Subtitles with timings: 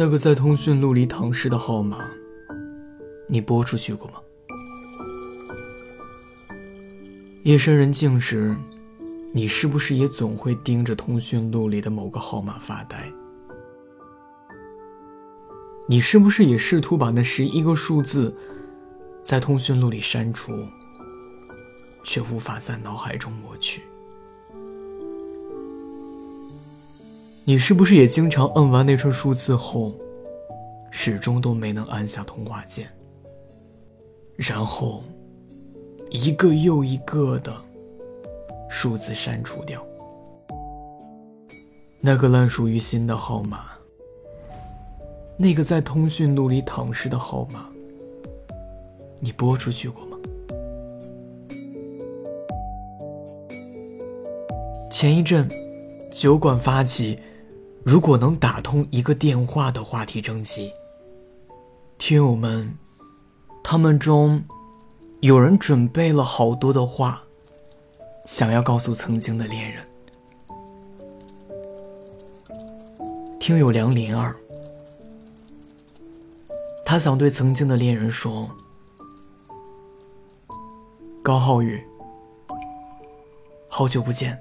[0.00, 2.08] 那个在通讯录里躺尸的号码，
[3.28, 4.14] 你拨出去过吗？
[7.42, 8.56] 夜深人静时，
[9.34, 13.12] 你是不是也总会盯着通讯录里的某个号码发呆？
[15.86, 18.34] 你是不是也试图把那十一个数字
[19.22, 20.66] 在通讯录里删除，
[22.04, 23.82] 却无法在脑海中抹去？
[27.44, 29.94] 你是不是也经常摁完那串数字后，
[30.90, 32.86] 始终都没能按下通话键，
[34.36, 35.02] 然后
[36.10, 37.52] 一个又一个的
[38.68, 39.84] 数字删除掉？
[41.98, 43.64] 那个烂熟于心的号码，
[45.36, 47.68] 那个在通讯录里躺尸的号码，
[49.18, 50.16] 你拨出去过吗？
[54.88, 55.48] 前一阵，
[56.12, 57.18] 酒馆发起。
[57.82, 60.70] 如果能打通一个电话的话题征集，
[61.96, 62.76] 听友们，
[63.64, 64.44] 他们中
[65.20, 67.22] 有人准备了好多的话，
[68.26, 69.82] 想要告诉曾经的恋人。
[73.40, 74.36] 听友梁林儿，
[76.84, 78.50] 他想对曾经的恋人说
[81.24, 81.82] ：“高浩宇，
[83.68, 84.38] 好久不见，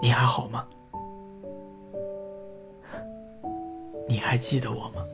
[0.00, 0.66] 你还好吗？”
[4.14, 5.04] 你还记得我吗？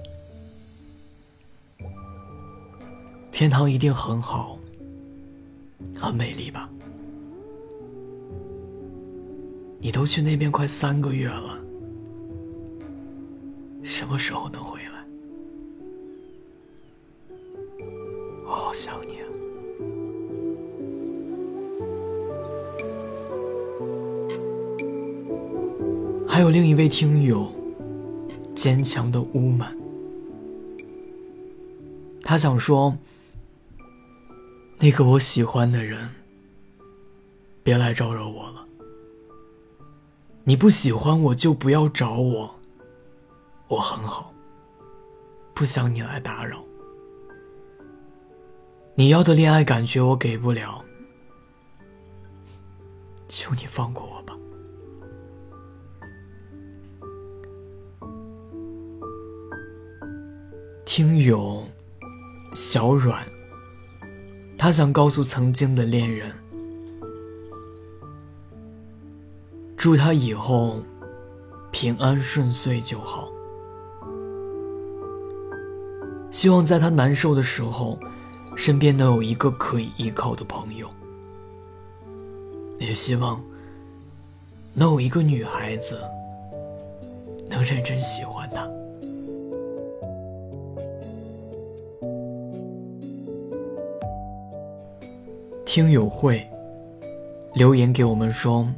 [3.33, 4.59] 天堂一定很好，
[5.97, 6.69] 很美丽吧？
[9.79, 11.59] 你都去那边快三个月了，
[13.83, 15.03] 什么时候能回来？
[18.45, 19.25] 我好想你啊！
[26.29, 27.51] 还有另一位听友。
[28.61, 29.75] 坚强的乌满，
[32.23, 32.95] 他想说
[34.79, 36.11] ：“那个我喜欢的人，
[37.63, 38.67] 别来招惹我了。
[40.45, 42.55] 你不喜欢我就不要找我，
[43.69, 44.31] 我很好，
[45.55, 46.63] 不想你来打扰。
[48.95, 50.85] 你要的恋爱感觉我给不了，
[53.27, 54.37] 求你放过我吧。”
[60.93, 61.63] 听友
[62.53, 63.25] 小阮，
[64.59, 66.33] 他想告诉曾经的恋人，
[69.77, 70.83] 祝他以后
[71.71, 73.31] 平安顺遂就好。
[76.33, 77.97] 希望在他难受的时候，
[78.57, 80.91] 身边能有一个可以依靠的朋友。
[82.81, 83.41] 也希望
[84.75, 86.01] 能有一个女孩子
[87.49, 88.69] 能认真喜欢他。
[95.73, 96.51] 听友会
[97.55, 98.69] 留言给我们说：“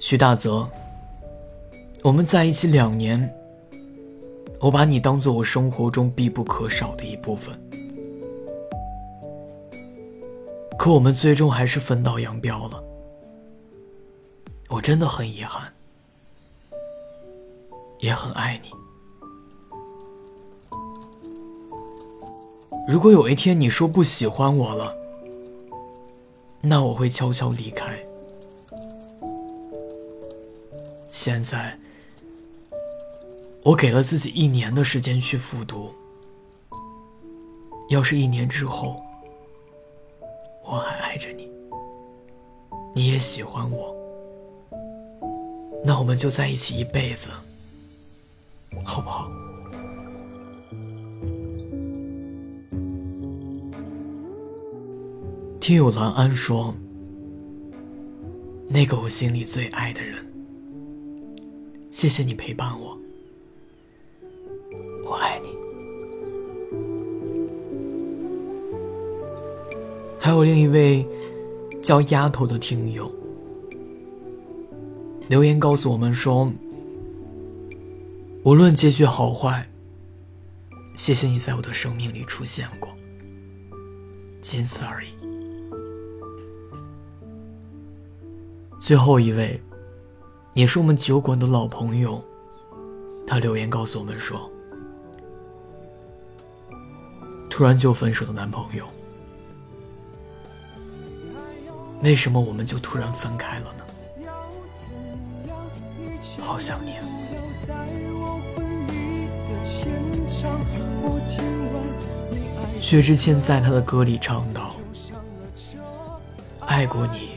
[0.00, 0.66] 徐大泽，
[2.02, 3.30] 我们在一起两年，
[4.58, 7.54] 我把你当做我生活中必不可少的一部分。
[10.78, 12.82] 可我们最终还是分道扬镳了，
[14.70, 15.70] 我真的很遗憾，
[17.98, 18.70] 也很爱你。”
[22.88, 24.94] 如果有一天你说不喜欢我了，
[26.60, 27.98] 那我会悄悄离开。
[31.10, 31.78] 现在，
[33.62, 35.92] 我给了自己一年的时间去复读。
[37.88, 39.02] 要是一年之后，
[40.64, 41.48] 我还爱着你，
[42.94, 43.94] 你也喜欢我，
[45.84, 47.30] 那我们就在一起一辈子，
[48.84, 49.28] 好不好？
[55.70, 56.74] 听友兰安说
[58.66, 60.26] ：“那个我心里最爱的人，
[61.92, 62.98] 谢谢你陪伴我，
[65.04, 65.48] 我爱你。”
[70.18, 71.06] 还有另一位
[71.80, 73.08] 叫丫头的听友
[75.28, 76.52] 留言告诉我们说
[78.42, 79.70] ：“无论结局好坏，
[80.96, 82.90] 谢谢你在我的生命里出现过，
[84.42, 85.10] 仅此而已。”
[88.80, 89.62] 最后一位，
[90.54, 92.24] 也是我们酒馆的老朋友，
[93.26, 94.50] 他留言告诉我们说
[97.50, 98.86] ：“突然就分手的男朋友，
[102.02, 103.84] 为什么我们就突然分开了呢？
[106.40, 106.94] 好想你。”
[112.80, 114.74] 薛之谦在他的歌里唱道
[116.66, 117.29] ：“爱过你，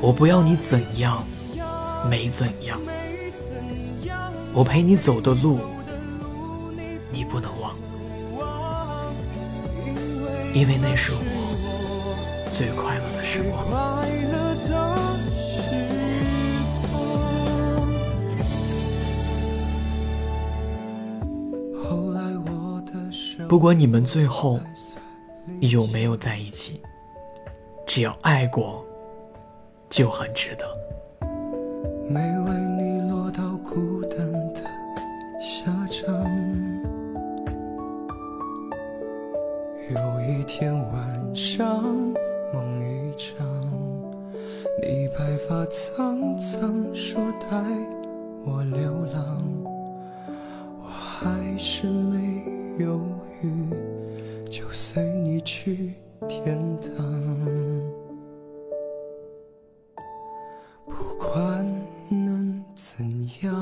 [0.00, 1.24] 我不要你怎样，
[2.08, 2.80] 没怎样。
[4.54, 5.58] 我陪你走的路，
[7.10, 7.74] 你不能忘，
[10.54, 13.64] 因为那是我最快乐的时光。”
[23.48, 24.60] 不管你们最后
[25.60, 26.82] 有没有在一起，
[27.86, 28.84] 只要爱过，
[29.88, 30.66] 就很值得。
[32.08, 34.62] 没为你落到孤单的
[35.40, 36.08] 下场。
[39.90, 41.82] 有一天晚上
[42.52, 43.46] 梦一场，
[44.82, 47.48] 你白发苍苍，说带
[48.44, 49.44] 我流浪，
[50.78, 52.44] 我还是没
[52.84, 53.00] 有。
[54.50, 55.94] 就随你去
[61.18, 61.66] 管
[62.08, 63.04] 能怎
[63.42, 63.52] 样，